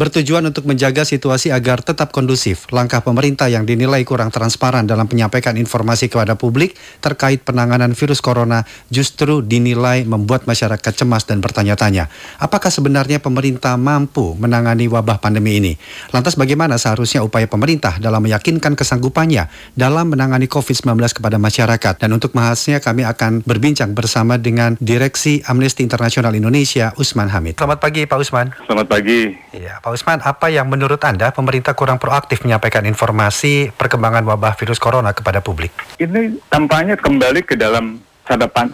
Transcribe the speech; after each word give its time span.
Bertujuan 0.00 0.40
untuk 0.48 0.64
menjaga 0.64 1.04
situasi 1.04 1.52
agar 1.52 1.84
tetap 1.84 2.08
kondusif, 2.08 2.70
langkah 2.72 3.04
pemerintah 3.04 3.52
yang 3.52 3.68
dinilai 3.68 4.00
kurang 4.06 4.32
transparan 4.32 4.88
dalam 4.88 5.04
menyampaikan 5.04 5.58
informasi 5.60 6.08
kepada 6.08 6.40
publik 6.40 6.72
terkait 7.04 7.44
penanganan 7.44 7.92
virus 7.92 8.24
corona 8.24 8.64
justru 8.88 9.44
dinilai 9.44 10.08
membuat 10.08 10.48
masyarakat 10.48 10.94
cemas 10.94 11.28
dan 11.28 11.44
bertanya-tanya, 11.44 12.08
apakah 12.40 12.72
sebenarnya 12.72 13.20
pemerintah 13.20 13.76
mampu 13.76 14.38
menangani 14.40 14.88
wabah 14.88 15.20
pandemi 15.20 15.60
ini? 15.60 15.76
Lantas 16.16 16.32
bagaimana 16.32 16.80
seharusnya 16.80 17.20
upaya 17.20 17.44
pemerintah 17.44 18.00
dalam 18.00 18.24
meyakinkan 18.24 18.78
kesanggupannya 18.78 19.52
dalam 19.76 20.16
menangani 20.16 20.48
COVID-19 20.48 21.18
kepada 21.18 21.36
masyarakat? 21.36 22.00
Dan 22.00 22.16
untuk 22.16 22.32
menghasnya 22.32 22.80
kami 22.80 23.04
akan 23.04 23.44
berbincang 23.44 23.92
bersama 23.92 24.40
dengan 24.40 24.80
Direksi 24.80 25.44
Amnesty 25.44 25.84
Internasional 25.84 26.32
Indonesia, 26.32 26.96
Usman 26.96 27.28
Hamid. 27.28 27.60
Selamat 27.60 27.84
pagi 27.84 28.08
Pak 28.08 28.16
Usman. 28.16 28.54
Selamat 28.64 28.86
pagi. 28.86 29.34
Iya, 29.50 29.79
Pak 29.80 29.96
Usman, 29.96 30.20
apa 30.20 30.52
yang 30.52 30.68
menurut 30.68 31.00
Anda 31.00 31.32
pemerintah 31.32 31.72
kurang 31.72 31.96
proaktif 31.96 32.44
menyampaikan 32.44 32.84
informasi 32.84 33.72
perkembangan 33.72 34.28
wabah 34.28 34.52
virus 34.60 34.76
corona 34.76 35.16
kepada 35.16 35.40
publik? 35.40 35.72
Ini 35.96 36.36
tampaknya 36.52 37.00
kembali 37.00 37.40
ke 37.48 37.56
dalam 37.56 37.96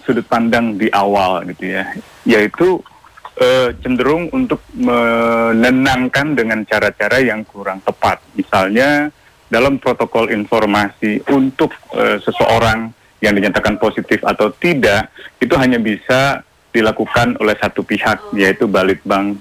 sudut 0.03 0.27
pandang 0.27 0.75
di 0.75 0.91
awal 0.91 1.47
gitu 1.55 1.79
ya, 1.79 1.95
yaitu 2.27 2.83
uh, 3.39 3.71
cenderung 3.81 4.29
untuk 4.35 4.61
menenangkan 4.75 6.35
dengan 6.35 6.67
cara-cara 6.67 7.23
yang 7.23 7.47
kurang 7.47 7.79
tepat. 7.87 8.19
Misalnya 8.35 9.09
dalam 9.47 9.79
protokol 9.79 10.35
informasi 10.35 11.23
untuk 11.31 11.71
uh, 11.95 12.19
seseorang 12.19 12.91
yang 13.23 13.33
dinyatakan 13.33 13.79
positif 13.79 14.21
atau 14.27 14.51
tidak 14.59 15.09
itu 15.39 15.55
hanya 15.55 15.79
bisa 15.79 16.43
dilakukan 16.75 17.39
oleh 17.41 17.57
satu 17.57 17.81
pihak 17.81 18.37
yaitu 18.37 18.69
Balitbang 18.69 19.41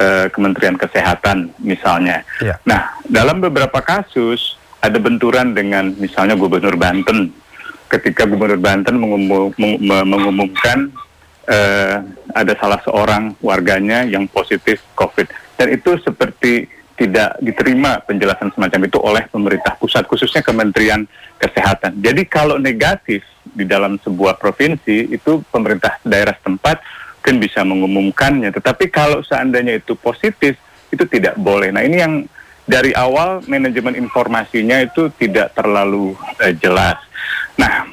eh, 0.00 0.26
Kementerian 0.32 0.80
Kesehatan 0.80 1.52
misalnya. 1.60 2.24
Ya. 2.40 2.56
Nah, 2.64 2.96
dalam 3.04 3.44
beberapa 3.44 3.84
kasus 3.84 4.56
ada 4.80 4.96
benturan 4.96 5.52
dengan 5.52 5.92
misalnya 6.00 6.34
Gubernur 6.34 6.74
Banten 6.80 7.36
ketika 7.92 8.24
Gubernur 8.24 8.58
Banten 8.62 8.96
mengumum, 8.96 9.52
mengumumkan 9.84 10.88
eh, 11.44 12.00
ada 12.32 12.52
salah 12.56 12.80
seorang 12.86 13.36
warganya 13.44 14.06
yang 14.06 14.24
positif 14.30 14.80
COVID 14.96 15.28
dan 15.60 15.68
itu 15.74 15.98
seperti 16.00 16.70
tidak 17.00 17.40
diterima 17.40 17.96
penjelasan 18.04 18.52
semacam 18.52 18.80
itu 18.84 18.98
oleh 19.00 19.24
pemerintah 19.32 19.72
pusat 19.80 20.04
khususnya 20.04 20.44
Kementerian 20.44 21.08
Kesehatan. 21.40 21.96
Jadi 21.96 22.28
kalau 22.28 22.60
negatif 22.60 23.24
di 23.40 23.64
dalam 23.64 23.96
sebuah 24.04 24.36
provinsi 24.36 25.08
itu 25.08 25.40
pemerintah 25.48 25.96
daerah 26.04 26.36
setempat 26.36 26.84
mungkin 27.20 27.36
bisa 27.36 27.60
mengumumkannya. 27.68 28.48
Tetapi 28.48 28.88
kalau 28.88 29.20
seandainya 29.20 29.76
itu 29.76 29.92
positif, 29.92 30.56
itu 30.88 31.04
tidak 31.04 31.36
boleh. 31.36 31.68
Nah 31.68 31.84
ini 31.84 32.00
yang 32.00 32.24
dari 32.64 32.96
awal 32.96 33.44
manajemen 33.44 33.92
informasinya 33.92 34.80
itu 34.80 35.12
tidak 35.20 35.52
terlalu 35.52 36.16
uh, 36.40 36.54
jelas. 36.56 36.96
Nah, 37.60 37.92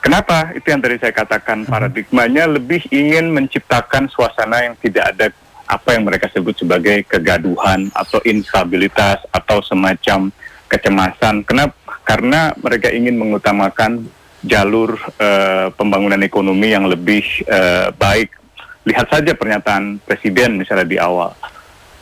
kenapa? 0.00 0.56
Itu 0.56 0.72
yang 0.72 0.80
tadi 0.80 0.96
saya 0.96 1.12
katakan 1.12 1.62
mhm. 1.62 1.70
paradigmanya 1.70 2.48
lebih 2.48 2.88
ingin 2.88 3.28
menciptakan 3.36 4.08
suasana 4.08 4.64
yang 4.64 4.74
tidak 4.80 5.12
ada 5.12 5.28
apa 5.68 5.92
yang 5.92 6.08
mereka 6.08 6.32
sebut 6.32 6.56
sebagai 6.56 7.04
kegaduhan 7.04 7.92
atau 7.92 8.18
instabilitas 8.24 9.20
atau 9.28 9.60
semacam 9.60 10.32
kecemasan. 10.72 11.44
Kenapa? 11.44 11.76
Karena 12.04 12.56
mereka 12.56 12.88
ingin 12.92 13.16
mengutamakan 13.20 14.08
jalur 14.44 14.96
uh, 15.20 15.72
pembangunan 15.72 16.20
ekonomi 16.20 16.72
yang 16.72 16.84
lebih 16.84 17.24
uh, 17.48 17.92
baik 17.96 18.43
lihat 18.84 19.08
saja 19.08 19.32
pernyataan 19.32 20.00
presiden 20.04 20.60
misalnya 20.60 20.86
di 20.86 20.98
awal 21.00 21.32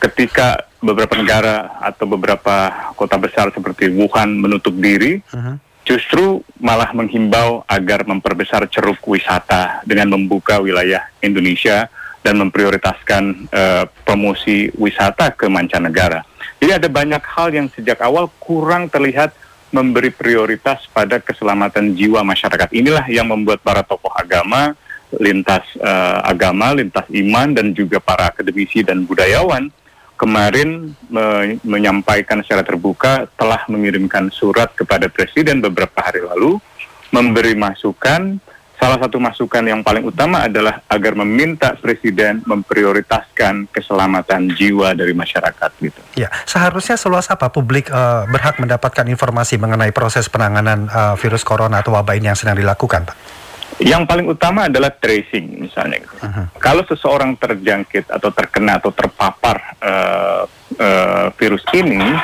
ketika 0.03 0.67
beberapa 0.83 1.15
negara 1.15 1.79
atau 1.79 2.11
beberapa 2.11 2.91
kota 2.99 3.15
besar 3.15 3.55
seperti 3.55 3.87
Wuhan 3.95 4.35
menutup 4.35 4.75
diri 4.75 5.23
uh-huh. 5.31 5.63
justru 5.87 6.43
malah 6.59 6.91
menghimbau 6.91 7.63
agar 7.71 8.03
memperbesar 8.03 8.67
ceruk 8.67 8.99
wisata 9.07 9.79
dengan 9.87 10.19
membuka 10.19 10.59
wilayah 10.59 11.07
Indonesia 11.23 11.87
dan 12.23 12.39
memprioritaskan 12.39 13.51
uh, 13.51 13.85
promosi 14.07 14.71
wisata 14.79 15.35
ke 15.35 15.51
mancanegara. 15.51 16.23
Jadi 16.63 16.71
ada 16.71 16.87
banyak 16.87 17.23
hal 17.27 17.51
yang 17.51 17.67
sejak 17.75 17.99
awal 17.99 18.31
kurang 18.39 18.87
terlihat 18.87 19.35
memberi 19.75 20.15
prioritas 20.15 20.87
pada 20.95 21.19
keselamatan 21.19 21.99
jiwa 21.99 22.23
masyarakat. 22.23 22.71
Inilah 22.71 23.03
yang 23.11 23.27
membuat 23.27 23.59
para 23.67 23.83
tokoh 23.83 24.15
agama 24.15 24.79
lintas 25.21 25.65
uh, 25.81 26.25
agama, 26.25 26.73
lintas 26.73 27.05
iman 27.11 27.53
dan 27.53 27.77
juga 27.77 28.01
para 28.01 28.31
akademisi 28.33 28.81
dan 28.81 29.05
budayawan 29.05 29.69
kemarin 30.17 30.95
me 31.11 31.59
menyampaikan 31.67 32.39
secara 32.47 32.63
terbuka 32.63 33.27
telah 33.35 33.67
mengirimkan 33.67 34.31
surat 34.31 34.71
kepada 34.71 35.11
presiden 35.11 35.59
beberapa 35.59 35.99
hari 35.99 36.23
lalu 36.23 36.63
memberi 37.11 37.59
masukan 37.59 38.39
salah 38.83 38.99
satu 38.99 39.23
masukan 39.23 39.63
yang 39.63 39.79
paling 39.87 40.03
utama 40.03 40.51
adalah 40.51 40.83
agar 40.91 41.15
meminta 41.15 41.79
presiden 41.79 42.43
memprioritaskan 42.43 43.71
keselamatan 43.71 44.51
jiwa 44.59 44.91
dari 44.99 45.15
masyarakat 45.15 45.71
gitu. 45.79 46.01
Ya, 46.19 46.27
seharusnya 46.51 46.99
seluas 46.99 47.31
apa 47.31 47.47
publik 47.55 47.87
uh, 47.95 48.27
berhak 48.27 48.59
mendapatkan 48.59 49.07
informasi 49.07 49.55
mengenai 49.63 49.95
proses 49.95 50.27
penanganan 50.27 50.91
uh, 50.91 51.15
virus 51.15 51.47
corona 51.47 51.79
atau 51.79 51.95
wabah 51.95 52.19
ini 52.19 52.35
yang 52.35 52.39
sedang 52.39 52.59
dilakukan, 52.59 53.07
Pak? 53.07 53.42
Yang 53.83 54.03
paling 54.07 54.27
utama 54.31 54.71
adalah 54.71 54.95
tracing 54.95 55.67
misalnya. 55.69 56.03
Gitu. 56.03 56.15
Uh-huh. 56.23 56.47
Kalau 56.63 56.83
seseorang 56.87 57.35
terjangkit 57.37 58.09
atau 58.09 58.31
terkena 58.31 58.79
atau 58.79 58.95
terpapar 58.95 59.57
uh, 59.83 60.43
uh, 60.79 61.27
virus 61.35 61.67
ini, 61.75 62.15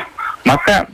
maka 0.47 0.87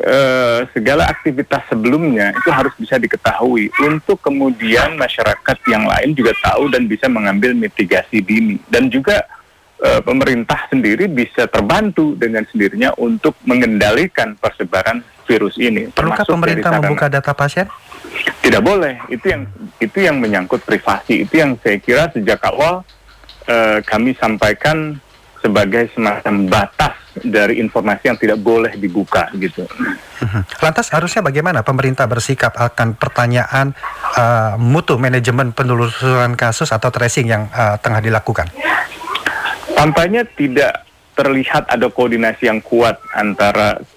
uh, 0.00 0.60
segala 0.72 1.08
aktivitas 1.08 1.64
sebelumnya 1.68 2.32
itu 2.36 2.50
harus 2.52 2.72
bisa 2.76 3.00
diketahui 3.00 3.72
untuk 3.84 4.20
kemudian 4.20 4.96
masyarakat 4.96 5.58
yang 5.68 5.84
lain 5.88 6.12
juga 6.12 6.32
tahu 6.40 6.68
dan 6.68 6.84
bisa 6.84 7.08
mengambil 7.08 7.56
mitigasi 7.56 8.20
dini 8.20 8.60
dan 8.68 8.92
juga 8.92 9.24
uh, 9.80 10.00
pemerintah 10.04 10.68
sendiri 10.68 11.08
bisa 11.08 11.48
terbantu 11.48 12.16
dengan 12.16 12.44
sendirinya 12.48 12.92
untuk 13.00 13.36
mengendalikan 13.48 14.36
persebaran 14.36 15.00
virus 15.26 15.58
ini. 15.58 15.90
Perlukah 15.90 16.24
pemerintah 16.24 16.70
membuka 16.78 17.10
data 17.10 17.34
pasien? 17.34 17.66
Tidak 18.40 18.62
boleh. 18.62 19.02
Itu 19.10 19.26
yang 19.28 19.42
itu 19.82 19.98
yang 20.00 20.16
menyangkut 20.22 20.62
privasi. 20.62 21.26
Itu 21.26 21.42
yang 21.42 21.58
saya 21.60 21.76
kira 21.82 22.08
sejak 22.14 22.40
awal 22.46 22.86
uh, 23.50 23.78
kami 23.82 24.14
sampaikan 24.16 25.02
sebagai 25.42 25.92
semacam 25.92 26.48
batas 26.48 26.94
dari 27.22 27.62
informasi 27.62 28.10
yang 28.10 28.18
tidak 28.18 28.38
boleh 28.40 28.72
dibuka 28.74 29.30
gitu. 29.36 29.62
Mhm. 30.22 30.42
Lantas 30.64 30.90
harusnya 30.90 31.22
bagaimana 31.22 31.60
pemerintah 31.62 32.08
bersikap 32.08 32.56
akan 32.56 32.96
pertanyaan 32.96 33.76
uh, 34.16 34.56
mutu 34.56 34.96
manajemen 34.96 35.52
penelusuran 35.52 36.34
kasus 36.34 36.72
atau 36.72 36.88
tracing 36.88 37.28
yang 37.28 37.42
uh, 37.52 37.76
tengah 37.78 38.00
dilakukan? 38.00 38.48
Tampaknya 39.76 40.24
tidak 40.24 40.82
terlihat 41.16 41.68
ada 41.68 41.88
koordinasi 41.88 42.48
yang 42.48 42.60
kuat 42.60 43.00
antara 43.12 43.80
Eh, 43.80 43.95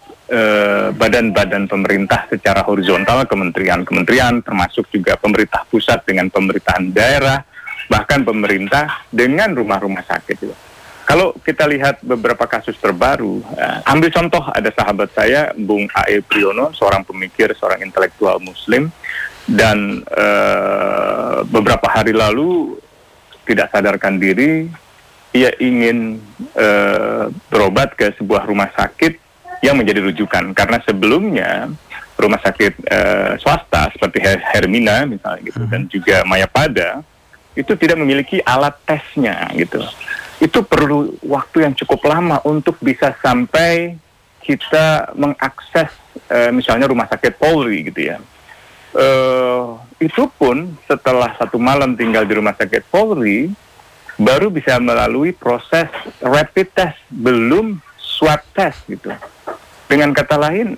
badan-badan 0.94 1.66
pemerintah 1.66 2.29
secara 2.29 2.62
horizontal, 2.62 3.25
kementerian-kementerian, 3.25 4.45
termasuk 4.45 4.85
juga 4.94 5.17
pemerintah 5.17 5.66
pusat 5.66 6.06
dengan 6.06 6.29
pemerintahan 6.29 6.94
daerah, 6.94 7.41
bahkan 7.90 8.22
pemerintah 8.22 9.09
dengan 9.09 9.57
rumah-rumah 9.57 10.06
sakit. 10.06 10.69
Kalau 11.09 11.34
kita 11.41 11.66
lihat 11.66 12.06
beberapa 12.06 12.45
kasus 12.45 12.78
terbaru, 12.78 13.41
uh, 13.41 13.81
ambil 13.89 14.13
contoh 14.13 14.45
ada 14.53 14.69
sahabat 14.69 15.09
saya, 15.18 15.50
Bung 15.57 15.89
A.E. 15.89 16.22
Priyono, 16.22 16.69
seorang 16.69 17.01
pemikir, 17.01 17.50
seorang 17.57 17.81
intelektual 17.81 18.38
Muslim, 18.38 18.94
dan 19.50 20.06
uh, 20.06 21.41
beberapa 21.50 21.89
hari 21.89 22.13
lalu 22.13 22.78
tidak 23.50 23.73
sadarkan 23.73 24.22
diri, 24.22 24.69
ia 25.34 25.50
ingin 25.57 26.22
uh, 26.53 27.34
berobat 27.50 27.97
ke 27.97 28.13
sebuah 28.22 28.45
rumah 28.45 28.69
sakit 28.78 29.28
yang 29.59 29.75
menjadi 29.75 30.03
rujukan 30.03 30.56
karena 30.56 30.77
sebelumnya 30.83 31.67
rumah 32.19 32.39
sakit 32.44 32.73
uh, 32.83 33.33
swasta 33.39 33.91
seperti 33.95 34.19
Hermina 34.23 35.07
misalnya 35.07 35.41
gitu 35.47 35.63
hmm. 35.63 35.71
dan 35.71 35.81
juga 35.88 36.15
Mayapada 36.27 37.03
itu 37.56 37.73
tidak 37.75 37.97
memiliki 38.00 38.39
alat 38.44 38.75
tesnya 38.88 39.51
gitu. 39.56 39.81
Itu 40.39 40.63
perlu 40.63 41.19
waktu 41.23 41.67
yang 41.67 41.73
cukup 41.75 42.00
lama 42.07 42.39
untuk 42.47 42.79
bisa 42.79 43.11
sampai 43.19 44.00
kita 44.39 45.11
mengakses 45.15 45.91
uh, 46.31 46.51
misalnya 46.55 46.88
rumah 46.88 47.07
sakit 47.12 47.35
Polri 47.35 47.91
gitu 47.91 48.15
ya. 48.15 48.17
Uh, 48.89 49.77
itu 50.01 50.25
pun 50.39 50.73
setelah 50.89 51.35
satu 51.38 51.62
malam 51.62 51.94
tinggal 51.94 52.25
di 52.25 52.33
rumah 52.33 52.55
sakit 52.55 52.88
Polri 52.89 53.51
baru 54.19 54.51
bisa 54.51 54.75
melalui 54.81 55.31
proses 55.31 55.88
rapid 56.19 56.67
test 56.75 57.00
belum 57.12 57.79
swab 58.00 58.44
test 58.55 58.83
gitu. 58.88 59.12
Dengan 59.89 60.13
kata 60.13 60.38
lain, 60.38 60.77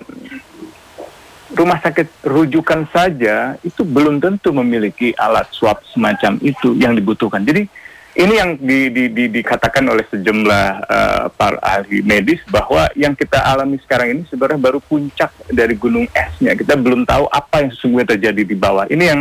rumah 1.52 1.76
sakit 1.84 2.24
rujukan 2.24 2.88
saja 2.88 3.60
itu 3.60 3.84
belum 3.84 4.24
tentu 4.24 4.56
memiliki 4.56 5.12
alat 5.20 5.52
swab 5.52 5.84
semacam 5.92 6.40
itu 6.40 6.72
yang 6.80 6.96
dibutuhkan. 6.96 7.44
Jadi 7.44 7.68
ini 8.12 8.34
yang 8.36 8.60
di, 8.60 8.92
di, 8.92 9.08
di, 9.08 9.24
dikatakan 9.32 9.88
oleh 9.88 10.04
sejumlah 10.08 10.66
uh, 10.84 11.24
para 11.32 11.56
ahli 11.64 12.04
medis 12.04 12.44
bahwa 12.48 12.88
yang 12.92 13.16
kita 13.16 13.40
alami 13.40 13.80
sekarang 13.80 14.16
ini 14.16 14.22
sebenarnya 14.28 14.60
baru 14.60 14.80
puncak 14.84 15.32
dari 15.48 15.72
gunung 15.76 16.04
esnya. 16.12 16.52
Kita 16.52 16.76
belum 16.76 17.08
tahu 17.08 17.24
apa 17.28 17.64
yang 17.64 17.70
sesungguhnya 17.72 18.16
terjadi 18.16 18.42
di 18.44 18.56
bawah. 18.56 18.84
Ini 18.88 19.04
yang 19.04 19.20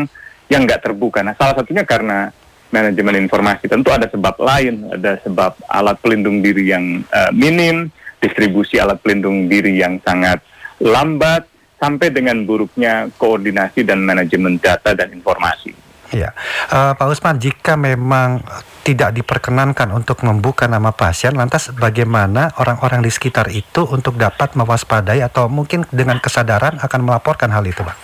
yang 0.52 0.68
nggak 0.68 0.84
terbuka. 0.84 1.24
Nah, 1.24 1.36
salah 1.40 1.64
satunya 1.64 1.88
karena 1.88 2.36
manajemen 2.72 3.24
informasi. 3.24 3.72
Tentu 3.72 3.96
ada 3.96 4.12
sebab 4.12 4.36
lain, 4.40 4.88
ada 4.92 5.20
sebab 5.24 5.56
alat 5.72 5.96
pelindung 6.04 6.44
diri 6.44 6.72
yang 6.72 7.04
uh, 7.16 7.32
minim, 7.32 7.88
distribusi 8.22 8.78
alat 8.78 9.02
pelindung 9.02 9.50
diri 9.50 9.82
yang 9.82 9.98
sangat 10.06 10.40
lambat, 10.78 11.52
sampai 11.82 12.14
dengan 12.14 12.46
buruknya 12.46 13.10
koordinasi 13.18 13.82
dan 13.82 14.06
manajemen 14.06 14.62
data 14.62 14.94
dan 14.94 15.10
informasi. 15.10 15.74
Ya, 16.14 16.36
uh, 16.70 16.92
Pak 16.94 17.08
Usman, 17.08 17.40
jika 17.40 17.80
memang 17.80 18.44
tidak 18.84 19.16
diperkenankan 19.16 19.90
untuk 19.96 20.22
membuka 20.28 20.68
nama 20.68 20.92
pasien, 20.92 21.34
lantas 21.34 21.72
bagaimana 21.72 22.52
orang-orang 22.60 23.00
di 23.02 23.10
sekitar 23.10 23.48
itu 23.50 23.88
untuk 23.88 24.20
dapat 24.20 24.54
mewaspadai 24.54 25.24
atau 25.24 25.48
mungkin 25.48 25.88
dengan 25.90 26.20
kesadaran 26.20 26.78
akan 26.84 27.02
melaporkan 27.08 27.50
hal 27.50 27.64
itu, 27.64 27.82
Pak? 27.82 27.98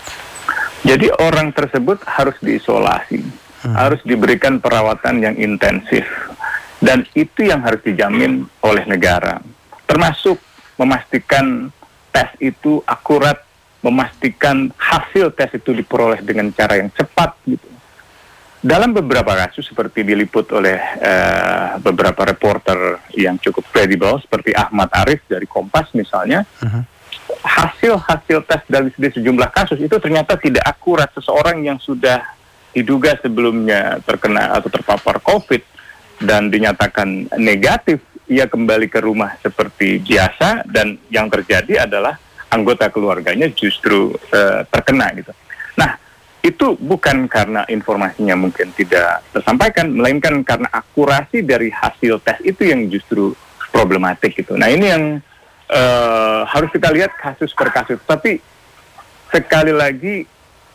Jadi 0.87 1.11
orang 1.19 1.51
tersebut 1.51 1.99
harus 2.07 2.39
diisolasi, 2.39 3.19
hmm. 3.67 3.75
harus 3.75 3.99
diberikan 4.07 4.63
perawatan 4.63 5.19
yang 5.19 5.35
intensif, 5.35 6.07
dan 6.79 7.03
itu 7.11 7.43
yang 7.43 7.59
harus 7.59 7.83
dijamin 7.83 8.47
oleh 8.63 8.87
negara, 8.87 9.43
termasuk 9.87 10.37
memastikan 10.77 11.73
tes 12.13 12.29
itu 12.37 12.83
akurat, 12.85 13.41
memastikan 13.81 14.69
hasil 14.77 15.33
tes 15.33 15.49
itu 15.55 15.73
diperoleh 15.73 16.21
dengan 16.21 16.51
cara 16.53 16.77
yang 16.77 16.91
cepat, 16.93 17.33
gitu 17.47 17.77
dalam 18.57 18.89
beberapa 18.89 19.37
kasus 19.37 19.69
seperti 19.69 20.01
diliput 20.01 20.49
oleh 20.49 20.81
uh, 20.97 21.77
beberapa 21.77 22.25
reporter 22.25 22.97
yang 23.13 23.37
cukup 23.37 23.63
kredibel 23.69 24.17
seperti 24.17 24.51
Ahmad 24.57 24.89
Arif 24.97 25.21
dari 25.29 25.45
Kompas 25.45 25.93
misalnya, 25.93 26.41
uh-huh. 26.41 26.83
hasil-hasil 27.45 28.43
tes 28.49 28.61
dari 28.65 28.89
sejumlah 28.91 29.53
kasus 29.53 29.77
itu 29.77 29.93
ternyata 30.01 30.35
tidak 30.41 30.65
akurat. 30.65 31.07
Seseorang 31.13 31.61
yang 31.61 31.77
sudah 31.77 32.25
diduga 32.73 33.13
sebelumnya 33.21 34.01
terkena 34.01 34.57
atau 34.57 34.73
terpapar 34.73 35.21
COVID 35.21 35.61
dan 36.25 36.49
dinyatakan 36.49 37.29
negatif, 37.37 38.01
ia 38.27 38.45
kembali 38.45 38.91
ke 38.91 38.99
rumah 38.99 39.39
seperti 39.39 40.03
biasa 40.03 40.67
dan 40.67 40.99
yang 41.07 41.31
terjadi 41.31 41.87
adalah 41.87 42.19
anggota 42.51 42.91
keluarganya 42.91 43.47
justru 43.51 44.11
uh, 44.31 44.61
terkena 44.67 45.11
gitu. 45.15 45.31
Nah, 45.79 45.99
itu 46.43 46.79
bukan 46.79 47.27
karena 47.27 47.67
informasinya 47.67 48.35
mungkin 48.39 48.71
tidak 48.71 49.23
tersampaikan, 49.35 49.91
melainkan 49.91 50.43
karena 50.47 50.71
akurasi 50.71 51.43
dari 51.43 51.67
hasil 51.67 52.23
tes 52.23 52.39
itu 52.43 52.67
yang 52.67 52.87
justru 52.87 53.35
problematik 53.71 54.31
gitu. 54.33 54.55
Nah 54.55 54.71
ini 54.71 54.85
yang 54.87 55.03
uh, 55.67 56.47
harus 56.47 56.71
kita 56.71 56.87
lihat 56.89 57.11
kasus 57.19 57.51
per 57.51 57.69
kasus. 57.69 57.99
Tapi 58.07 58.39
sekali 59.27 59.75
lagi 59.75 60.23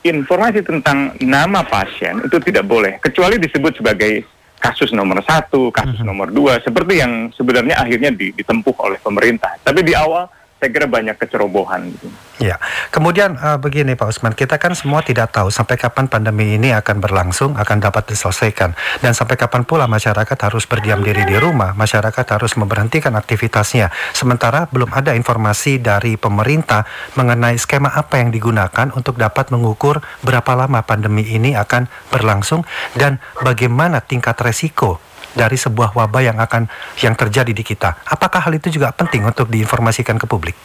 informasi 0.04 0.60
tentang 0.60 1.16
nama 1.25 1.64
pasien 1.64 2.20
itu 2.20 2.37
tidak 2.43 2.69
boleh, 2.69 3.00
kecuali 3.00 3.40
disebut 3.40 3.81
sebagai 3.81 4.22
kasus 4.62 4.94
nomor 4.94 5.19
satu, 5.26 5.75
kasus 5.75 5.99
mhm. 5.99 6.06
nomor 6.06 6.29
dua, 6.31 6.62
seperti 6.62 7.03
yang 7.03 7.35
sebenarnya 7.35 7.82
akhirnya 7.82 8.14
ditempuh 8.14 8.79
oleh 8.79 9.03
pemerintah. 9.03 9.59
Tapi 9.59 9.82
di 9.82 9.91
awal 9.99 10.31
saya 10.62 10.70
kira 10.70 10.87
banyak 10.87 11.19
kecerobohan. 11.19 11.91
Gitu. 11.91 12.06
Ya, 12.38 12.62
kemudian 12.94 13.35
uh, 13.35 13.59
begini 13.59 13.99
Pak 13.99 14.14
Usman, 14.14 14.31
kita 14.31 14.62
kan 14.62 14.79
semua 14.79 15.03
tidak 15.03 15.35
tahu 15.35 15.50
sampai 15.50 15.75
kapan 15.75 16.06
pandemi 16.06 16.55
ini 16.55 16.70
akan 16.70 17.03
berlangsung, 17.03 17.59
akan 17.59 17.82
dapat 17.82 18.14
diselesaikan, 18.14 18.79
dan 19.03 19.11
sampai 19.11 19.35
kapan 19.35 19.67
pula 19.67 19.91
masyarakat 19.91 20.38
harus 20.38 20.62
berdiam 20.70 21.03
diri 21.03 21.26
di 21.26 21.35
rumah, 21.35 21.75
masyarakat 21.75 22.23
harus 22.38 22.55
memberhentikan 22.55 23.19
aktivitasnya. 23.19 23.91
Sementara 24.14 24.70
belum 24.70 24.94
ada 24.94 25.19
informasi 25.19 25.82
dari 25.82 26.14
pemerintah 26.14 26.87
mengenai 27.19 27.59
skema 27.59 27.91
apa 27.91 28.23
yang 28.23 28.31
digunakan 28.31 28.94
untuk 28.94 29.19
dapat 29.19 29.50
mengukur 29.50 29.99
berapa 30.23 30.55
lama 30.55 30.87
pandemi 30.87 31.26
ini 31.26 31.59
akan 31.59 31.91
berlangsung 32.14 32.62
dan 32.94 33.19
bagaimana 33.43 33.99
tingkat 33.99 34.38
resiko 34.38 35.03
dari 35.32 35.56
sebuah 35.56 35.96
wabah 35.96 36.23
yang 36.23 36.38
akan 36.38 36.69
yang 37.00 37.17
terjadi 37.17 37.52
di 37.52 37.64
kita. 37.64 38.05
Apakah 38.08 38.44
hal 38.44 38.52
itu 38.56 38.69
juga 38.73 38.93
penting 38.93 39.25
untuk 39.25 39.49
diinformasikan 39.49 40.17
ke 40.20 40.26
publik? 40.29 40.56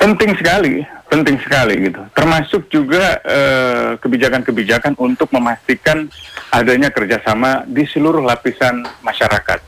Penting 0.00 0.32
sekali, 0.36 0.84
penting 1.08 1.36
sekali 1.40 1.74
gitu. 1.88 2.00
Termasuk 2.12 2.68
juga 2.72 3.20
eh, 3.24 3.90
kebijakan-kebijakan 4.00 4.96
untuk 4.96 5.28
memastikan 5.32 6.08
adanya 6.52 6.88
kerjasama 6.88 7.64
di 7.68 7.84
seluruh 7.84 8.24
lapisan 8.24 8.84
masyarakat 9.04 9.60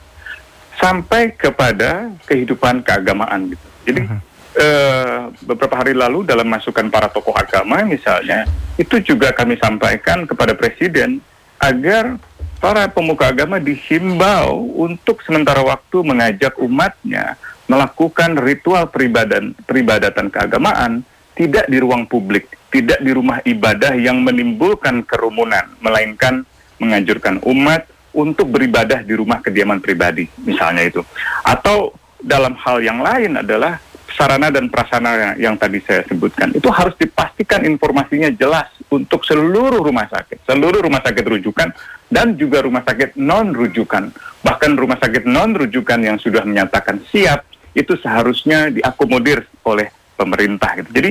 sampai 0.81 1.37
kepada 1.37 2.11
kehidupan 2.25 2.81
keagamaan 2.82 3.52
gitu. 3.52 3.67
Jadi 3.85 4.00
uh 4.02 4.08
-huh. 4.08 4.20
eh, 4.56 5.20
beberapa 5.44 5.75
hari 5.78 5.93
lalu 5.93 6.25
dalam 6.25 6.49
masukan 6.49 6.88
para 6.88 7.12
tokoh 7.12 7.37
agama 7.37 7.85
misalnya 7.85 8.49
itu 8.81 8.99
juga 9.05 9.37
kami 9.37 9.61
sampaikan 9.61 10.25
kepada 10.25 10.56
presiden 10.56 11.20
agar 11.62 12.19
para 12.62 12.87
pemuka 12.87 13.35
agama 13.35 13.59
dihimbau 13.59 14.79
untuk 14.79 15.19
sementara 15.26 15.67
waktu 15.67 15.99
mengajak 16.06 16.55
umatnya 16.62 17.35
melakukan 17.67 18.38
ritual 18.38 18.87
peribadan, 18.87 19.50
peribadatan 19.67 20.31
keagamaan 20.31 21.03
tidak 21.35 21.67
di 21.67 21.82
ruang 21.82 22.06
publik, 22.06 22.47
tidak 22.70 23.03
di 23.03 23.11
rumah 23.11 23.43
ibadah 23.43 23.99
yang 23.99 24.23
menimbulkan 24.23 25.03
kerumunan, 25.03 25.67
melainkan 25.82 26.47
menganjurkan 26.79 27.43
umat 27.43 27.91
untuk 28.14 28.53
beribadah 28.53 29.03
di 29.03 29.17
rumah 29.17 29.43
kediaman 29.43 29.82
pribadi, 29.82 30.29
misalnya 30.47 30.87
itu. 30.87 31.03
Atau 31.43 31.97
dalam 32.23 32.55
hal 32.55 32.79
yang 32.85 33.03
lain 33.03 33.43
adalah 33.43 33.81
sarana 34.12 34.53
dan 34.53 34.69
prasarana 34.69 35.35
yang 35.41 35.56
tadi 35.56 35.81
saya 35.81 36.05
sebutkan 36.05 36.53
itu 36.53 36.69
harus 36.69 36.93
dipastikan 37.00 37.64
informasinya 37.64 38.29
jelas 38.37 38.69
untuk 38.93 39.25
seluruh 39.25 39.81
rumah 39.81 40.05
sakit, 40.06 40.44
seluruh 40.44 40.85
rumah 40.85 41.00
sakit 41.00 41.25
rujukan 41.25 41.73
dan 42.12 42.37
juga 42.37 42.61
rumah 42.61 42.85
sakit 42.85 43.17
non 43.17 43.56
rujukan. 43.56 44.12
Bahkan 44.44 44.76
rumah 44.76 45.00
sakit 45.00 45.25
non 45.25 45.56
rujukan 45.56 45.97
yang 46.05 46.20
sudah 46.20 46.44
menyatakan 46.44 47.00
siap 47.09 47.49
itu 47.73 47.97
seharusnya 47.97 48.69
diakomodir 48.69 49.49
oleh 49.64 49.88
pemerintah 50.12 50.76
gitu. 50.76 50.93
Jadi 50.93 51.11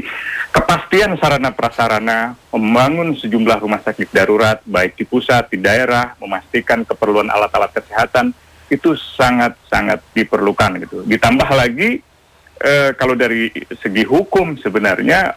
kepastian 0.54 1.18
sarana 1.18 1.50
prasarana 1.50 2.38
membangun 2.54 3.18
sejumlah 3.18 3.58
rumah 3.58 3.82
sakit 3.82 4.14
darurat 4.14 4.62
baik 4.62 4.94
di 4.94 5.10
pusat, 5.10 5.50
di 5.50 5.58
daerah, 5.58 6.14
memastikan 6.22 6.86
keperluan 6.86 7.34
alat-alat 7.34 7.74
kesehatan 7.74 8.30
itu 8.70 8.94
sangat-sangat 9.18 10.06
diperlukan 10.14 10.86
gitu. 10.86 11.02
Ditambah 11.04 11.50
lagi 11.50 12.00
eh, 12.62 12.94
kalau 12.94 13.18
dari 13.18 13.50
segi 13.82 14.06
hukum 14.06 14.56
sebenarnya 14.62 15.34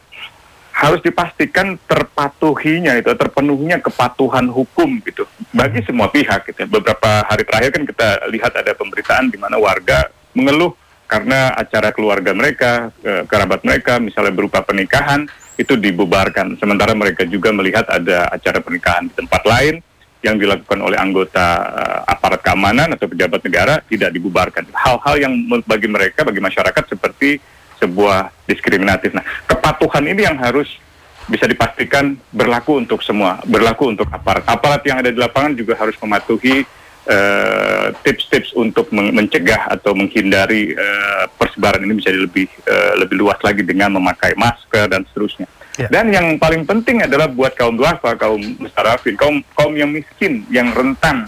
harus 0.75 0.99
dipastikan 1.07 1.79
terpatuhinya 1.87 2.99
itu 2.99 3.15
terpenuhnya 3.15 3.79
kepatuhan 3.79 4.51
hukum 4.51 4.99
gitu 5.07 5.23
bagi 5.55 5.79
hmm. 5.81 5.87
semua 5.87 6.11
pihak 6.11 6.51
gitu. 6.51 6.67
Beberapa 6.67 7.23
hari 7.23 7.47
terakhir 7.47 7.71
kan 7.79 7.85
kita 7.87 8.09
lihat 8.35 8.53
ada 8.59 8.75
pemberitaan 8.75 9.31
di 9.31 9.39
mana 9.39 9.55
warga 9.55 10.11
mengeluh 10.35 10.75
karena 11.07 11.55
acara 11.55 11.95
keluarga 11.95 12.35
mereka, 12.35 12.91
kerabat 13.31 13.63
mereka 13.63 14.03
misalnya 14.03 14.35
berupa 14.35 14.67
pernikahan 14.67 15.31
itu 15.55 15.79
dibubarkan. 15.79 16.59
Sementara 16.59 16.91
mereka 16.99 17.23
juga 17.23 17.55
melihat 17.55 17.87
ada 17.87 18.27
acara 18.35 18.59
pernikahan 18.59 19.07
di 19.07 19.15
tempat 19.15 19.43
lain 19.47 19.79
yang 20.25 20.41
dilakukan 20.41 20.81
oleh 20.81 20.97
anggota 20.97 21.47
uh, 21.69 22.01
aparat 22.09 22.41
keamanan 22.41 22.97
atau 22.97 23.05
pejabat 23.05 23.45
negara 23.45 23.85
tidak 23.85 24.09
dibubarkan. 24.17 24.65
Hal-hal 24.73 25.21
yang 25.21 25.33
bagi 25.69 25.85
mereka, 25.85 26.25
bagi 26.25 26.41
masyarakat 26.41 26.85
seperti 26.97 27.37
sebuah 27.85 28.33
diskriminatif. 28.49 29.13
Nah, 29.13 29.25
kepatuhan 29.45 30.09
ini 30.09 30.25
yang 30.25 30.41
harus 30.41 30.81
bisa 31.29 31.49
dipastikan 31.49 32.17
berlaku 32.33 32.81
untuk 32.81 33.01
semua, 33.01 33.41
berlaku 33.45 33.93
untuk 33.93 34.09
aparat. 34.13 34.45
Aparat 34.45 34.83
yang 34.85 35.01
ada 35.01 35.09
di 35.13 35.17
lapangan 35.17 35.57
juga 35.57 35.77
harus 35.77 35.97
mematuhi 36.01 36.65
eh, 37.09 37.87
tips-tips 38.05 38.53
uh, 38.57 38.61
untuk 38.65 38.93
men 38.93 39.13
mencegah 39.13 39.73
atau 39.73 39.97
menghindari 39.97 40.77
uh, 40.77 41.25
persebaran 41.37 41.81
ini 41.85 42.01
bisa 42.01 42.13
lebih 42.13 42.49
uh, 42.69 43.01
lebih 43.01 43.17
luas 43.21 43.41
lagi 43.41 43.65
dengan 43.65 43.97
memakai 43.97 44.37
masker 44.37 44.89
dan 44.89 45.05
seterusnya. 45.09 45.49
Yeah. 45.81 45.91
Dan 45.91 46.13
yang 46.13 46.27
paling 46.39 46.69
penting 46.69 47.03
adalah 47.03 47.27
buat 47.27 47.57
kaum 47.57 47.75
duafa, 47.75 48.15
kaum 48.21 48.41
mustarafin, 48.61 49.17
kaum 49.17 49.41
kaum 49.57 49.73
yang 49.75 49.91
miskin, 49.91 50.45
yang 50.53 50.71
rentan, 50.77 51.27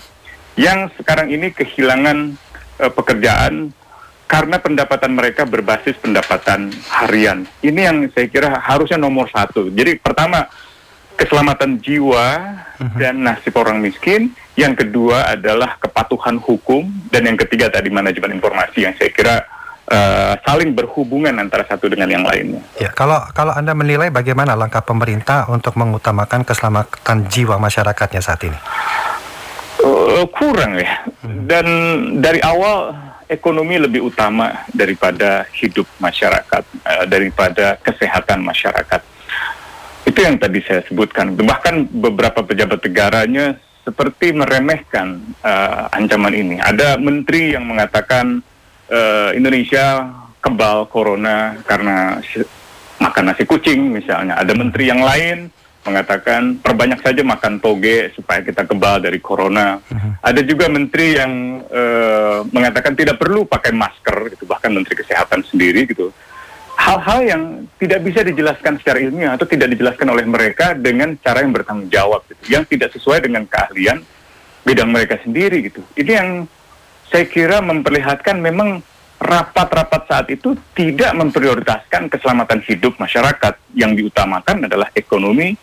yang 0.61 0.93
sekarang 1.01 1.33
ini 1.33 1.51
kehilangan 1.57 2.37
uh, 2.85 2.93
pekerjaan 2.93 3.73
karena 4.27 4.59
pendapatan 4.59 5.15
mereka 5.15 5.47
berbasis 5.47 5.95
pendapatan 6.03 6.75
harian. 6.91 7.47
Ini 7.63 7.81
yang 7.91 7.99
saya 8.11 8.27
kira 8.27 8.59
harusnya 8.59 8.99
nomor 8.99 9.31
satu. 9.31 9.71
Jadi 9.71 10.03
pertama 10.03 10.51
keselamatan 11.17 11.81
jiwa 11.81 12.27
uh-huh. 12.77 12.99
dan 12.99 13.23
nasib 13.23 13.55
orang 13.57 13.81
miskin. 13.81 14.35
Yang 14.59 14.87
kedua 14.87 15.37
adalah 15.37 15.79
kepatuhan 15.79 16.43
hukum 16.43 16.89
dan 17.13 17.29
yang 17.29 17.39
ketiga 17.39 17.71
tadi 17.71 17.93
manajemen 17.93 18.37
informasi 18.41 18.89
yang 18.89 18.95
saya 18.97 19.13
kira 19.13 19.37
uh, 19.93 20.35
saling 20.43 20.73
berhubungan 20.73 21.37
antara 21.37 21.63
satu 21.69 21.87
dengan 21.87 22.09
yang 22.09 22.25
lainnya. 22.25 22.65
Ya, 22.81 22.91
kalau 22.91 23.21
kalau 23.37 23.53
Anda 23.53 23.77
menilai 23.77 24.09
bagaimana 24.09 24.57
langkah 24.57 24.83
pemerintah 24.83 25.47
untuk 25.53 25.77
mengutamakan 25.77 26.43
keselamatan 26.43 27.29
jiwa 27.29 27.61
masyarakatnya 27.61 28.23
saat 28.25 28.43
ini? 28.49 28.59
Uh, 29.85 30.25
kurang 30.33 30.81
ya. 30.81 31.05
Hmm. 31.21 31.45
Dan 31.45 31.67
dari 32.25 32.41
awal 32.41 33.06
ekonomi 33.27 33.79
lebih 33.79 34.07
utama 34.07 34.67
daripada 34.71 35.47
hidup 35.55 35.87
masyarakat, 35.99 36.65
uh, 36.87 37.05
daripada 37.07 37.79
kesehatan 37.83 38.43
masyarakat. 38.43 39.01
Itu 40.07 40.19
yang 40.23 40.39
tadi 40.39 40.63
saya 40.63 40.87
sebutkan. 40.87 41.35
Bahkan 41.35 41.91
beberapa 41.91 42.47
pejabat 42.47 42.83
negaranya 42.87 43.59
seperti 43.83 44.35
meremehkan 44.35 45.23
uh, 45.43 45.91
ancaman 45.95 46.35
ini. 46.35 46.57
Ada 46.59 46.99
menteri 46.99 47.55
yang 47.55 47.67
mengatakan 47.67 48.43
uh, 48.91 49.31
Indonesia 49.35 50.07
kebal 50.43 50.87
corona 50.87 51.59
karena 51.67 52.23
makan 53.03 53.25
nasi 53.31 53.43
kucing 53.43 53.91
misalnya. 53.91 54.39
Ada 54.39 54.55
menteri 54.55 54.91
yang 54.91 55.03
lain 55.03 55.51
mengatakan 55.87 56.59
perbanyak 56.59 57.01
saja 57.01 57.23
makan 57.23 57.63
toge 57.63 58.11
supaya 58.13 58.43
kita 58.43 58.67
kebal 58.67 58.99
dari 58.99 59.23
corona. 59.23 59.79
Uh-huh. 59.79 60.13
Ada 60.21 60.43
juga 60.43 60.67
menteri 60.67 61.15
yang 61.15 61.63
uh, 61.65 62.43
mengatakan 62.51 62.99
tidak 62.99 63.23
perlu 63.23 63.47
pakai 63.47 63.71
masker, 63.71 64.35
gitu 64.35 64.45
bahkan 64.45 64.75
menteri 64.75 64.99
kesehatan 64.99 65.47
sendiri 65.47 65.87
gitu. 65.87 66.11
Hal-hal 66.77 67.25
yang 67.25 67.43
tidak 67.81 68.05
bisa 68.05 68.21
dijelaskan 68.21 68.77
secara 68.77 69.01
ilmiah 69.01 69.33
atau 69.33 69.49
tidak 69.49 69.73
dijelaskan 69.73 70.13
oleh 70.13 70.29
mereka 70.29 70.77
dengan 70.77 71.17
cara 71.23 71.41
yang 71.41 71.57
bertanggung 71.57 71.89
jawab, 71.89 72.21
gitu, 72.29 72.43
yang 72.53 72.69
tidak 72.69 72.93
sesuai 72.93 73.25
dengan 73.25 73.49
keahlian 73.49 74.05
bidang 74.67 74.91
mereka 74.93 75.17
sendiri 75.23 75.65
gitu. 75.65 75.81
Ini 75.97 76.13
yang 76.13 76.31
saya 77.07 77.25
kira 77.31 77.63
memperlihatkan 77.63 78.43
memang 78.43 78.83
rapat-rapat 79.17 80.03
saat 80.05 80.27
itu 80.29 80.53
tidak 80.77 81.17
memprioritaskan 81.17 82.13
keselamatan 82.13 82.61
hidup 82.67 83.01
masyarakat. 83.01 83.57
Yang 83.73 84.05
diutamakan 84.05 84.69
adalah 84.69 84.93
ekonomi 84.93 85.57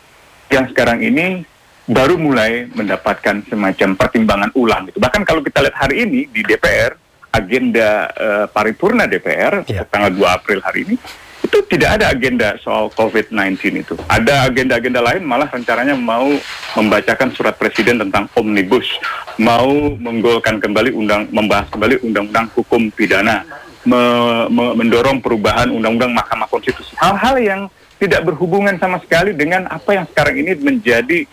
yang 0.54 0.70
sekarang 0.70 1.02
ini 1.02 1.42
baru 1.90 2.16
mulai 2.16 2.70
mendapatkan 2.72 3.44
semacam 3.50 3.90
pertimbangan 3.98 4.52
ulang 4.56 4.88
gitu. 4.88 5.02
Bahkan 5.02 5.26
kalau 5.26 5.42
kita 5.44 5.66
lihat 5.66 5.76
hari 5.76 6.08
ini 6.08 6.30
di 6.32 6.46
DPR, 6.46 6.96
agenda 7.34 8.08
uh, 8.14 8.46
paripurna 8.48 9.10
DPR 9.10 9.66
yeah. 9.66 9.84
tanggal 9.90 10.14
2 10.14 10.22
April 10.22 10.62
hari 10.62 10.86
ini 10.86 10.96
itu 11.44 11.60
tidak 11.68 12.00
ada 12.00 12.06
agenda 12.16 12.56
soal 12.64 12.88
COVID-19 12.96 13.84
itu. 13.84 13.94
Ada 14.08 14.48
agenda-agenda 14.48 15.04
lain 15.04 15.28
malah 15.28 15.52
rencananya 15.52 15.94
mau 15.94 16.32
membacakan 16.80 17.36
surat 17.36 17.60
presiden 17.60 18.00
tentang 18.00 18.32
omnibus, 18.40 18.88
mau 19.36 19.92
menggolkan 20.00 20.64
kembali 20.64 20.96
undang 20.96 21.28
membahas 21.36 21.68
kembali 21.68 22.00
undang-undang 22.00 22.48
hukum 22.56 22.88
pidana, 22.96 23.44
me, 23.84 24.02
me, 24.48 24.72
mendorong 24.82 25.20
perubahan 25.20 25.68
undang-undang 25.68 26.16
Mahkamah 26.16 26.48
Konstitusi. 26.48 26.96
Hal-hal 26.96 27.36
yang 27.44 27.62
tidak 28.04 28.28
berhubungan 28.28 28.76
sama 28.76 29.00
sekali 29.00 29.32
dengan 29.32 29.64
apa 29.72 29.96
yang 29.96 30.04
sekarang 30.12 30.36
ini 30.36 30.52
menjadi 30.60 31.24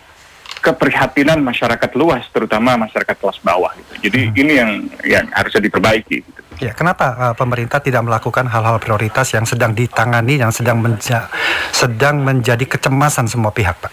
keprihatinan 0.61 1.41
masyarakat 1.43 1.91
luas, 1.99 2.23
terutama 2.31 2.79
masyarakat 2.79 3.17
kelas 3.17 3.43
bawah. 3.43 3.75
Gitu. 3.75 4.07
Jadi 4.07 4.19
hmm. 4.23 4.41
ini 4.45 4.53
yang 4.55 4.71
yang 5.03 5.25
harusnya 5.35 5.67
diperbaiki. 5.67 6.17
Gitu. 6.23 6.39
Ya, 6.61 6.71
kenapa 6.77 7.05
uh, 7.17 7.33
pemerintah 7.35 7.81
tidak 7.81 8.05
melakukan 8.05 8.45
hal-hal 8.45 8.77
prioritas 8.77 9.33
yang 9.33 9.43
sedang 9.43 9.73
ditangani, 9.73 10.39
yang 10.39 10.53
sedang 10.53 10.79
menja 10.79 11.27
sedang 11.73 12.21
menjadi 12.21 12.63
kecemasan 12.63 13.27
semua 13.27 13.49
pihak, 13.49 13.75
Pak? 13.81 13.91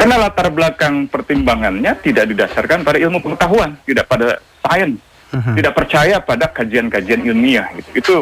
Karena 0.00 0.16
latar 0.16 0.48
belakang 0.48 1.06
pertimbangannya 1.06 1.92
tidak 2.00 2.32
didasarkan 2.32 2.82
pada 2.82 2.98
ilmu 2.98 3.20
pengetahuan, 3.20 3.76
tidak 3.84 4.08
pada 4.08 4.40
sains, 4.64 4.96
uh-huh. 5.34 5.54
tidak 5.58 5.74
percaya 5.76 6.16
pada 6.22 6.48
kajian-kajian 6.48 7.22
ilmiah. 7.28 7.68
Gitu. 7.76 7.90
Itu 7.98 8.14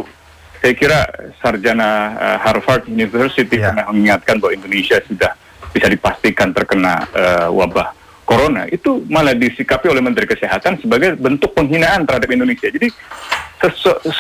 saya 0.61 0.73
kira 0.75 0.99
sarjana 1.41 2.17
uh, 2.17 2.39
Harvard 2.41 2.89
University 2.89 3.61
yeah. 3.61 3.73
pernah 3.73 3.87
mengingatkan 3.93 4.41
bahwa 4.41 4.53
Indonesia 4.57 4.99
sudah 5.05 5.33
bisa 5.71 5.87
dipastikan 5.93 6.57
terkena 6.57 7.05
uh, 7.13 7.49
wabah 7.53 7.93
corona 8.27 8.67
itu 8.67 9.07
malah 9.07 9.33
disikapi 9.39 9.87
oleh 9.87 10.03
Menteri 10.03 10.27
Kesehatan 10.27 10.83
sebagai 10.83 11.15
bentuk 11.15 11.55
penghinaan 11.55 12.03
terhadap 12.03 12.27
Indonesia. 12.27 12.67
Jadi 12.67 12.91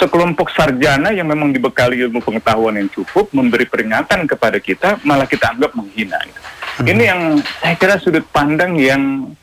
sekelompok 0.01 0.49
sarjana 0.55 1.13
yang 1.13 1.29
memang 1.29 1.53
dibekali 1.53 2.01
ilmu 2.07 2.25
pengetahuan 2.25 2.81
yang 2.81 2.89
cukup 2.89 3.29
memberi 3.37 3.69
peringatan 3.69 4.25
kepada 4.25 4.57
kita 4.63 4.97
malah 5.05 5.29
kita 5.29 5.53
anggap 5.53 5.77
menghina. 5.77 6.17
Hmm. 6.81 6.87
Ini 6.89 7.03
yang 7.05 7.21
saya 7.61 7.75
kira 7.77 8.01
sudut 8.01 8.25
pandang 8.33 8.79
yang 8.81 9.35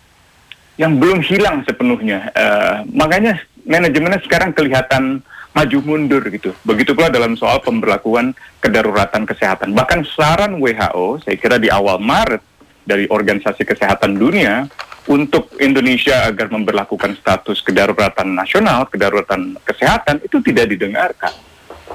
yang 0.81 0.97
belum 0.97 1.21
hilang 1.21 1.61
sepenuhnya. 1.67 2.33
Uh, 2.33 2.81
makanya 2.89 3.37
manajemennya 3.67 4.23
sekarang 4.25 4.49
kelihatan 4.55 5.21
maju 5.53 5.77
mundur 5.85 6.23
gitu. 6.33 6.51
Begitu 6.65 6.97
pula 6.97 7.13
dalam 7.13 7.37
soal 7.37 7.61
pemberlakuan 7.61 8.33
kedaruratan 8.59 9.23
kesehatan. 9.29 9.71
Bahkan 9.77 10.05
saran 10.09 10.57
WHO, 10.57 11.21
saya 11.21 11.35
kira 11.37 11.61
di 11.61 11.69
awal 11.69 12.01
Maret 12.01 12.41
dari 12.83 13.07
Organisasi 13.07 13.63
Kesehatan 13.63 14.17
Dunia 14.17 14.67
untuk 15.07 15.53
Indonesia 15.59 16.25
agar 16.27 16.49
memperlakukan 16.51 17.15
status 17.19 17.61
kedaruratan 17.61 18.33
nasional, 18.33 18.89
kedaruratan 18.89 19.59
kesehatan 19.63 20.19
itu 20.25 20.41
tidak 20.41 20.73
didengarkan. 20.73 21.31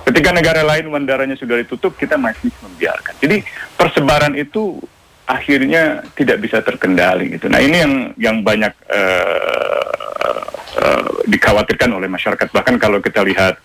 Ketika 0.04 0.30
negara 0.32 0.62
lain 0.64 0.88
bandaranya 0.88 1.36
sudah 1.36 1.58
ditutup, 1.60 1.96
kita 1.98 2.16
masih 2.16 2.52
membiarkan. 2.64 3.16
Jadi 3.20 3.44
persebaran 3.76 4.36
itu 4.36 4.80
akhirnya 5.28 6.00
tidak 6.16 6.40
bisa 6.40 6.64
terkendali 6.64 7.36
gitu. 7.36 7.52
Nah 7.52 7.60
ini 7.60 7.76
yang 7.76 7.94
yang 8.16 8.36
banyak 8.40 8.72
uh, 8.88 9.77
dikhawatirkan 11.28 11.92
oleh 11.92 12.08
masyarakat. 12.08 12.48
Bahkan 12.48 12.80
kalau 12.80 12.98
kita 13.04 13.20
lihat 13.20 13.60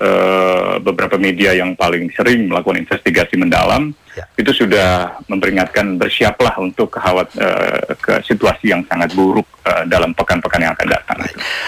uh, 0.00 0.80
beberapa 0.80 1.20
media 1.20 1.52
yang 1.52 1.76
paling 1.76 2.08
sering 2.16 2.48
melakukan 2.48 2.80
investigasi 2.80 3.36
mendalam, 3.36 3.92
ya. 4.16 4.24
itu 4.40 4.64
sudah 4.64 5.20
memperingatkan 5.28 6.00
bersiaplah 6.00 6.56
untuk 6.58 6.96
kehawat 6.96 7.28
uh, 7.36 7.92
ke 8.00 8.24
situasi 8.24 8.72
yang 8.72 8.82
sangat 8.88 9.12
buruk 9.12 9.46
uh, 9.68 9.84
dalam 9.84 10.16
pekan-pekan 10.16 10.64
yang 10.64 10.72
akan 10.72 10.88
datang. 10.88 11.18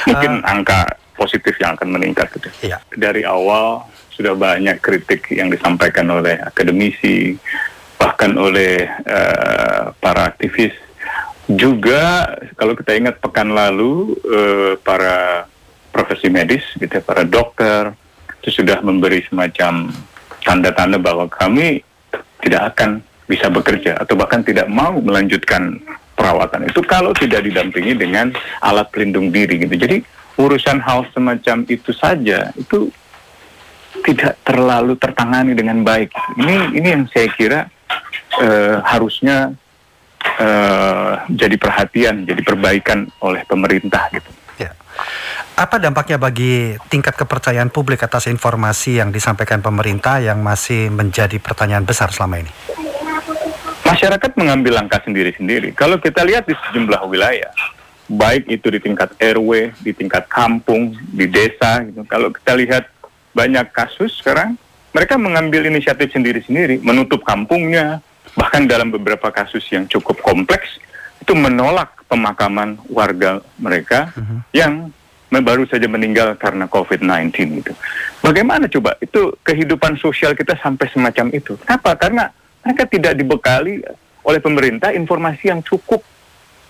Mungkin 0.09 0.33
uh, 0.41 0.51
angka 0.51 0.89
positif 1.15 1.55
yang 1.61 1.77
akan 1.79 1.95
meningkat 1.95 2.27
gitu. 2.35 2.49
Ya. 2.65 2.83
Dari 2.91 3.23
awal 3.23 3.87
sudah 4.11 4.35
banyak 4.35 4.79
kritik 4.79 5.31
yang 5.31 5.51
disampaikan 5.51 6.07
oleh 6.11 6.39
akademisi, 6.39 7.35
bahkan 7.99 8.35
oleh 8.39 8.87
uh, 9.07 9.91
para 9.99 10.31
aktivis 10.35 10.75
juga 11.49 12.25
kalau 12.57 12.73
kita 12.73 12.97
ingat 12.97 13.21
pekan 13.21 13.53
lalu 13.53 14.17
uh, 14.25 14.73
para 14.81 15.45
profesi 15.93 16.33
medis 16.33 16.65
gitu 16.81 16.91
ya, 16.91 17.05
para 17.05 17.23
dokter 17.23 17.93
itu 18.41 18.61
sudah 18.61 18.81
memberi 18.81 19.25
semacam 19.29 19.93
tanda-tanda 20.45 21.01
bahwa 21.01 21.29
kami 21.29 21.85
tidak 22.45 22.77
akan 22.77 23.01
bisa 23.25 23.49
bekerja 23.49 23.97
atau 23.97 24.17
bahkan 24.21 24.45
tidak 24.45 24.69
mau 24.69 25.01
melanjutkan 25.01 25.81
perawatan 26.13 26.69
itu 26.69 26.81
kalau 26.85 27.17
tidak 27.17 27.41
didampingi 27.45 27.97
dengan 27.97 28.33
alat 28.61 28.89
pelindung 28.93 29.33
diri 29.33 29.65
gitu. 29.65 29.75
Jadi 29.75 30.05
urusan 30.37 30.81
hal 30.85 31.09
semacam 31.17 31.65
itu 31.69 31.91
saja 31.97 32.53
itu 32.57 32.93
tidak 34.05 34.37
terlalu 34.45 34.99
tertangani 35.01 35.57
dengan 35.57 35.81
baik. 35.81 36.13
Ini 36.37 36.77
ini 36.77 36.89
yang 36.89 37.05
saya 37.09 37.29
kira 37.33 37.61
uh, 38.43 38.85
harusnya 38.85 39.57
uh, 40.39 41.25
jadi 41.31 41.57
perhatian, 41.59 42.27
jadi 42.27 42.41
perbaikan 42.43 43.09
oleh 43.23 43.43
pemerintah 43.47 44.11
gitu. 44.11 44.31
Ya. 44.59 44.75
Apa 45.55 45.79
dampaknya 45.79 46.19
bagi 46.19 46.75
tingkat 46.91 47.15
kepercayaan 47.15 47.71
publik 47.71 48.03
atas 48.03 48.27
informasi 48.31 48.99
yang 49.03 49.11
disampaikan 49.15 49.63
pemerintah 49.63 50.19
yang 50.19 50.43
masih 50.43 50.91
menjadi 50.91 51.39
pertanyaan 51.39 51.87
besar 51.87 52.11
selama 52.11 52.43
ini? 52.43 52.53
Masyarakat 53.85 54.33
mengambil 54.35 54.83
langkah 54.83 54.99
sendiri-sendiri. 55.05 55.71
Kalau 55.77 56.01
kita 56.03 56.27
lihat 56.27 56.49
di 56.51 56.57
sejumlah 56.57 57.05
wilayah, 57.07 57.53
baik 58.11 58.51
itu 58.51 58.67
di 58.73 58.81
tingkat 58.83 59.15
RW, 59.17 59.77
di 59.81 59.93
tingkat 59.95 60.27
kampung, 60.27 60.97
di 61.15 61.31
desa, 61.31 61.85
gitu. 61.87 62.03
Kalau 62.09 62.33
kita 62.35 62.53
lihat 62.59 62.85
banyak 63.37 63.67
kasus 63.71 64.19
sekarang, 64.19 64.57
mereka 64.95 65.19
mengambil 65.19 65.67
inisiatif 65.67 66.15
sendiri-sendiri, 66.15 66.79
menutup 66.83 67.27
kampungnya, 67.27 67.99
bahkan 68.35 68.67
dalam 68.67 68.91
beberapa 68.91 69.31
kasus 69.31 69.63
yang 69.71 69.87
cukup 69.87 70.19
kompleks 70.23 70.79
itu 71.23 71.33
menolak 71.33 72.05
pemakaman 72.11 72.77
warga 72.91 73.41
mereka 73.57 74.13
uh-huh. 74.13 74.45
yang 74.53 74.93
baru 75.35 75.67
saja 75.67 75.91
meninggal 75.91 76.39
karena 76.39 76.71
COVID-19 76.71 77.59
itu. 77.59 77.73
Bagaimana 78.23 78.71
coba 78.71 78.95
itu 79.03 79.35
kehidupan 79.43 79.99
sosial 79.99 80.39
kita 80.39 80.55
sampai 80.63 80.87
semacam 80.95 81.27
itu? 81.35 81.59
Kenapa? 81.59 81.99
Karena 81.99 82.31
mereka 82.63 82.87
tidak 82.87 83.19
dibekali 83.19 83.83
oleh 84.23 84.41
pemerintah 84.41 84.95
informasi 84.95 85.51
yang 85.51 85.59
cukup 85.67 86.07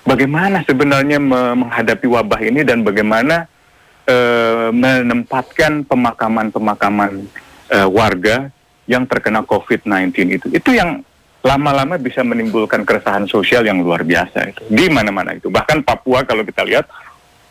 bagaimana 0.08 0.64
sebenarnya 0.64 1.20
menghadapi 1.20 2.06
wabah 2.08 2.40
ini 2.40 2.64
dan 2.64 2.80
bagaimana 2.80 3.44
uh, 4.08 4.68
menempatkan 4.72 5.84
pemakaman-pemakaman 5.84 7.28
uh, 7.72 7.88
warga 7.88 8.48
yang 8.84 9.08
terkena 9.08 9.44
COVID-19 9.44 10.12
itu. 10.40 10.46
Itu 10.52 10.76
yang 10.76 11.00
lama-lama 11.44 12.00
bisa 12.00 12.24
menimbulkan 12.24 12.88
keresahan 12.88 13.28
sosial 13.28 13.68
yang 13.68 13.84
luar 13.84 14.00
biasa 14.00 14.48
itu. 14.48 14.62
Di 14.72 14.88
mana-mana 14.88 15.36
itu. 15.36 15.52
Bahkan 15.52 15.84
Papua 15.84 16.24
kalau 16.24 16.40
kita 16.40 16.64
lihat 16.64 16.88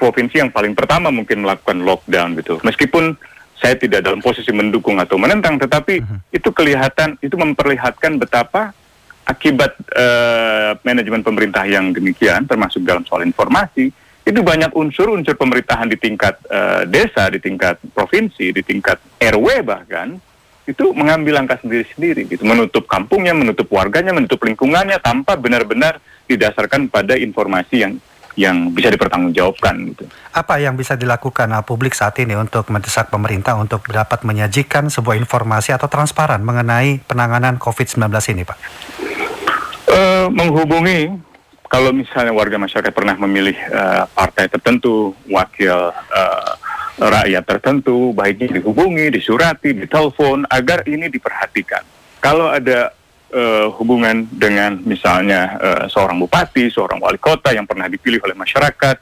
provinsi 0.01 0.41
yang 0.41 0.49
paling 0.49 0.73
pertama 0.73 1.13
mungkin 1.13 1.45
melakukan 1.45 1.85
lockdown 1.85 2.33
gitu. 2.41 2.57
Meskipun 2.65 3.13
saya 3.53 3.77
tidak 3.77 4.03
dalam 4.03 4.19
posisi 4.19 4.49
mendukung 4.51 4.99
atau 4.99 5.15
menentang 5.15 5.55
tetapi 5.55 6.03
uh-huh. 6.03 6.35
itu 6.35 6.49
kelihatan 6.51 7.15
itu 7.23 7.37
memperlihatkan 7.37 8.19
betapa 8.19 8.75
akibat 9.23 9.71
uh, 9.95 10.75
manajemen 10.83 11.23
pemerintah 11.23 11.63
yang 11.63 11.95
demikian 11.95 12.43
termasuk 12.43 12.83
dalam 12.83 13.07
soal 13.07 13.23
informasi 13.23 13.87
itu 14.23 14.39
banyak 14.39 14.71
unsur-unsur 14.75 15.35
pemerintahan 15.35 15.87
di 15.91 15.99
tingkat 15.99 16.39
uh, 16.47 16.87
desa, 16.87 17.27
di 17.27 17.43
tingkat 17.43 17.79
provinsi, 17.91 18.55
di 18.55 18.63
tingkat 18.63 18.99
RW 19.19 19.63
bahkan 19.67 20.15
itu 20.63 20.95
mengambil 20.95 21.43
langkah 21.43 21.59
sendiri-sendiri 21.59 22.27
gitu, 22.27 22.43
menutup 22.47 22.87
kampungnya, 22.87 23.35
menutup 23.35 23.67
warganya, 23.71 24.15
menutup 24.15 24.39
lingkungannya 24.39 24.95
tanpa 25.03 25.35
benar-benar 25.35 25.99
didasarkan 26.27 26.87
pada 26.87 27.19
informasi 27.19 27.75
yang 27.83 27.93
yang 28.33 28.73
bisa 28.73 28.89
dipertanggungjawabkan 28.89 29.93
gitu. 29.93 30.03
Apa 30.33 30.57
yang 30.57 30.73
bisa 30.73 30.97
dilakukan 30.97 31.53
uh, 31.53 31.61
publik 31.61 31.93
saat 31.93 32.17
ini 32.17 32.33
untuk 32.33 32.65
mendesak 32.73 33.13
pemerintah 33.13 33.53
untuk 33.53 33.85
dapat 33.85 34.25
menyajikan 34.25 34.89
sebuah 34.89 35.21
informasi 35.21 35.69
atau 35.77 35.85
transparan 35.85 36.41
mengenai 36.41 37.05
penanganan 37.05 37.61
COVID-19 37.61 38.09
ini, 38.33 38.41
Pak? 38.41 38.57
Uh, 39.93 40.27
menghubungi 40.33 41.13
kalau 41.69 41.89
misalnya 41.89 42.33
warga 42.33 42.57
masyarakat 42.61 42.93
pernah 42.93 43.17
memilih 43.17 43.57
uh, 43.73 44.05
partai 44.13 44.45
tertentu, 44.45 45.13
wakil 45.25 45.89
uh, 45.89 46.51
rakyat 46.97 47.43
tertentu, 47.45 48.13
baiknya 48.13 48.61
dihubungi, 48.61 49.09
disurati, 49.09 49.73
ditelepon, 49.73 50.45
agar 50.49 50.85
ini 50.85 51.09
diperhatikan. 51.09 51.81
Kalau 52.21 52.53
ada 52.53 52.93
uh, 53.33 53.67
hubungan 53.81 54.29
dengan 54.29 54.77
misalnya 54.85 55.57
uh, 55.57 55.83
seorang 55.89 56.21
bupati, 56.21 56.69
seorang 56.69 57.01
wali 57.01 57.17
kota 57.17 57.51
yang 57.51 57.65
pernah 57.65 57.89
dipilih 57.89 58.21
oleh 58.23 58.37
masyarakat, 58.37 58.97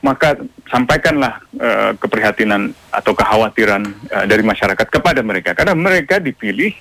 maka 0.00 0.36
sampaikanlah 0.68 1.40
uh, 1.60 1.92
keprihatinan 1.96 2.72
atau 2.92 3.12
kekhawatiran 3.16 3.82
uh, 4.12 4.24
dari 4.28 4.44
masyarakat 4.44 4.86
kepada 4.88 5.20
mereka, 5.24 5.56
karena 5.56 5.72
mereka 5.76 6.20
dipilih 6.20 6.72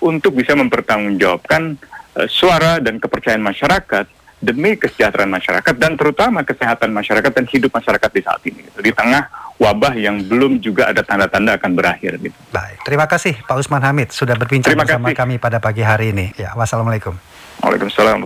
untuk 0.00 0.36
bisa 0.36 0.56
mempertanggungjawabkan 0.56 1.76
uh, 2.16 2.28
suara 2.28 2.80
dan 2.80 3.00
kepercayaan 3.00 3.44
masyarakat 3.44 4.08
demi 4.36 4.76
kesejahteraan 4.76 5.32
masyarakat 5.32 5.74
dan 5.80 5.96
terutama 5.96 6.44
kesehatan 6.44 6.92
masyarakat 6.92 7.32
dan 7.32 7.48
hidup 7.48 7.72
masyarakat 7.72 8.10
di 8.12 8.20
saat 8.20 8.42
ini 8.44 8.62
di 8.68 8.92
tengah 8.92 9.45
wabah 9.56 9.94
yang 9.96 10.20
belum 10.24 10.60
juga 10.60 10.92
ada 10.92 11.00
tanda-tanda 11.00 11.56
akan 11.56 11.70
berakhir 11.72 12.20
gitu. 12.20 12.36
Baik, 12.52 12.84
terima 12.84 13.06
kasih 13.08 13.36
Pak 13.44 13.56
Usman 13.56 13.82
Hamid 13.82 14.12
sudah 14.12 14.36
berbincang 14.36 14.76
terima 14.76 14.84
bersama 14.84 15.12
kasih. 15.12 15.18
kami 15.18 15.34
pada 15.40 15.58
pagi 15.60 15.82
hari 15.84 16.12
ini. 16.12 16.32
Ya, 16.36 16.52
wassalamualaikum. 16.52 17.16
Waalaikumsalam 17.64 18.20